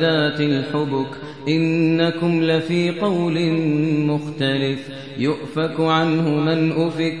ذات 0.00 0.40
الحبك 0.40 1.10
إنكم 1.48 2.42
لفي 2.42 2.90
قول 2.90 3.52
مختلف 4.06 4.88
يؤفك 5.18 5.80
عنه 5.80 6.28
من 6.28 6.72
أفك 6.72 7.20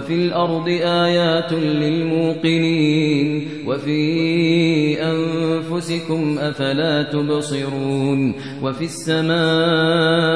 وفي 0.00 0.14
الأرض 0.14 0.68
آيات 0.82 1.52
للموقنين 1.52 3.48
وفي 3.66 4.00
أنفسكم 5.02 6.38
أفلا 6.38 7.02
تبصرون 7.02 8.34
وفي 8.62 8.84
السماء 8.84 10.29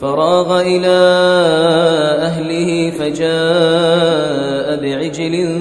فراغ 0.00 0.60
إلى 0.60 0.98
أهله 2.22 2.90
فجاء 2.90 4.82
بعجل 4.82 5.60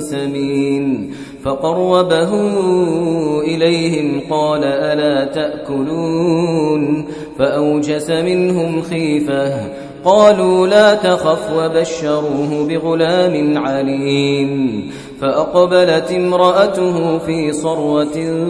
سمين. 0.00 1.14
فقربه 1.44 2.30
إليهم 3.40 4.20
قال 4.30 4.64
ألا 4.64 5.24
تأكلون؟ 5.24 7.04
فأوجس 7.38 8.10
منهم 8.10 8.82
خيفة. 8.82 9.54
قالوا 10.04 10.66
لا 10.66 10.94
تخف 10.94 11.52
وبشروه 11.56 12.66
بغلام 12.68 13.58
عليم. 13.58 14.90
فأقبلت 15.20 16.12
امرأته 16.12 17.18
في 17.18 17.52
صروة 17.52 18.44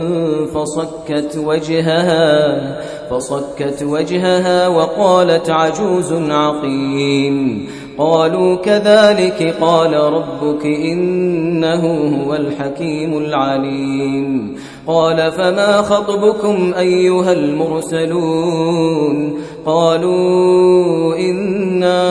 فصكت 0.54 1.38
وجهها. 1.44 2.80
فصكت 3.10 3.82
وجهها 3.82 4.68
وقالت 4.68 5.50
عجوز 5.50 6.12
عقيم. 6.12 7.66
قالوا 7.98 8.56
كذلك 8.56 9.56
قال 9.60 9.94
ربك 9.94 10.66
إنه 10.66 11.86
هو 12.24 12.34
الحكيم 12.34 13.18
العليم. 13.18 14.56
قال 14.86 15.32
فما 15.32 15.82
خطبكم 15.82 16.74
أيها 16.78 17.32
المرسلون؟ 17.32 19.40
قالوا 19.66 21.16
إنا 21.16 22.10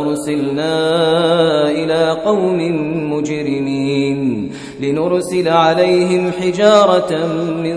أرسلنا 0.00 0.76
إلى 1.70 2.16
قوم 2.24 2.58
مجرمين 3.12 4.50
لنرسل 4.80 5.48
عليهم 5.48 6.32
حجارة 6.32 7.26
من 7.62 7.76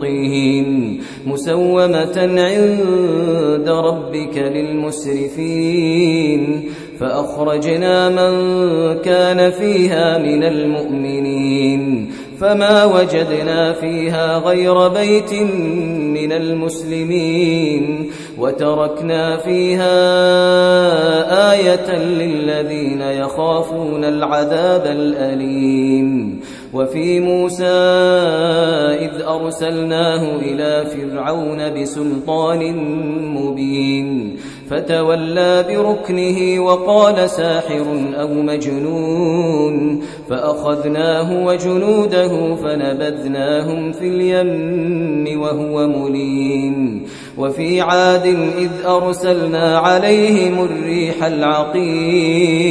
طين 0.00 1.00
مسومة 1.26 2.16
عند 2.16 3.68
ربك 3.68 4.38
للمسرفين. 4.38 5.82
فأخرجنا 7.00 8.08
من 8.08 8.34
كان 8.98 9.50
فيها 9.50 10.18
من 10.18 10.44
المؤمنين. 10.44 12.10
فما 12.40 12.84
وجدنا 12.84 13.72
فيها 13.72 14.38
غير 14.38 14.88
بيت 14.88 15.32
من 16.26 16.32
المسلمين 16.32 18.10
وتركنا 18.38 19.36
فيها 19.36 19.92
آية 21.52 21.98
للذين 21.98 23.00
يخافون 23.00 24.04
العذاب 24.04 24.86
الأليم. 24.86 26.40
وفي 26.74 27.20
موسى 27.20 27.64
إذ 29.06 29.22
أرسلناه 29.22 30.36
إلى 30.36 30.86
فرعون 30.86 31.82
بسلطان 31.82 32.76
مبين. 33.34 34.36
فتولى 34.70 35.64
بركنه 35.68 36.60
وقال 36.60 37.30
ساحر 37.30 37.86
أو 38.20 38.28
مجنون 38.28 40.02
فأخذناه 40.28 41.46
وجنوده 41.46 42.54
فنبذناهم 42.54 43.92
في 43.92 44.08
اليم 44.08 45.40
وهو 45.40 45.86
مليم 45.86 47.06
وفي 47.38 47.80
عاد 47.80 48.26
إذ 48.58 48.70
أرسلنا 48.86 49.78
عليهم 49.78 50.64
الريح 50.64 51.24
العقيم 51.24 52.66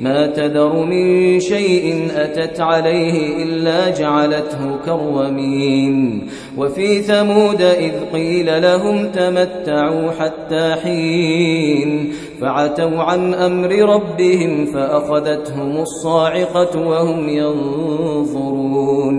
ما 0.00 0.26
تذر 0.26 0.84
من 0.84 1.40
شيء 1.40 2.08
أتت 2.16 2.60
عليه 2.60 3.44
إلا 3.44 3.90
جعلته 3.90 4.76
كرومين 4.84 6.28
وفي 6.56 7.02
ثمود 7.02 7.62
إذ 7.62 7.92
قيل 8.12 8.62
لهم 8.62 9.08
تمتعوا 9.08 10.10
حتى 10.10 10.74
حين. 10.84 12.12
فعتوا 12.40 13.02
عن 13.02 13.34
أمر 13.34 13.72
ربهم 13.72 14.66
فأخذتهم 14.66 15.76
الصاعقة 15.76 16.88
وهم 16.88 17.28
ينظرون. 17.28 19.18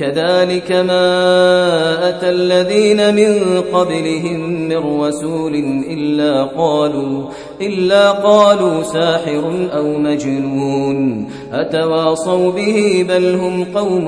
كذلك 0.00 0.72
ما 0.72 2.08
أتى 2.08 2.30
الذين 2.30 3.14
من 3.14 3.62
قبلهم 3.72 4.59
من 4.70 5.00
رسول 5.00 5.54
إلا 5.90 6.44
قالوا 6.44 7.24
إلا 7.60 8.10
قالوا 8.10 8.82
ساحر 8.82 9.68
أو 9.76 9.98
مجنون. 9.98 11.28
أتواصوا 11.52 12.52
به 12.52 13.06
بل 13.08 13.34
هم 13.34 13.64
قوم 13.64 14.06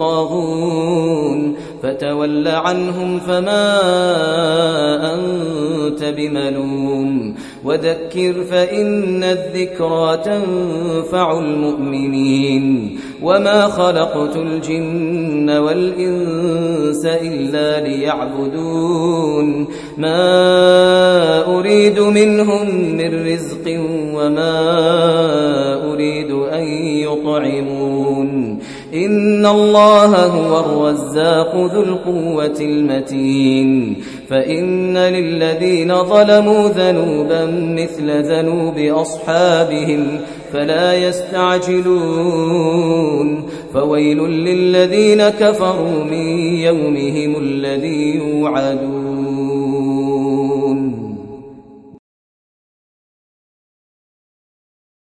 طاغون. 0.00 1.54
فتول 1.82 2.48
عنهم 2.48 3.18
فما 3.18 3.78
أنت 5.14 6.04
بملوم. 6.04 7.34
وذكر 7.64 8.34
فإن 8.50 9.24
الذكرى 9.24 10.16
تنفع 10.24 11.38
المؤمنين. 11.38 12.98
وما 13.22 13.66
خلقت 13.66 14.36
الجن 14.36 15.50
والإنس 15.50 17.06
إلا 17.06 17.88
ليعبدون. 17.88 19.67
ما 19.98 21.58
أريد 21.58 22.00
منهم 22.00 22.74
من 22.96 23.32
رزق 23.32 23.80
وما 24.14 24.58
أريد 25.92 26.30
أن 26.30 26.64
يطعمون. 26.78 28.58
إن 28.94 29.46
الله 29.46 30.26
هو 30.26 30.60
الرزاق 30.60 31.56
ذو 31.56 31.82
القوة 31.82 32.60
المتين. 32.60 33.96
فإن 34.28 34.98
للذين 34.98 36.04
ظلموا 36.04 36.68
ذنوبا 36.68 37.44
مثل 37.78 38.22
ذنوب 38.22 38.78
أصحابهم 38.78 40.20
فلا 40.52 40.94
يستعجلون. 40.94 41.88
فويل 43.74 44.18
للذين 44.18 45.28
كفروا 45.28 46.04
من 46.04 46.38
يومهم 46.38 47.36
الذي 47.40 48.14
يوعدون. 48.16 49.07